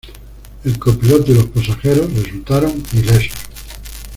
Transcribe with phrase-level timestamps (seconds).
[0.63, 3.37] El copiloto y los pasajeros resultaron ilesos.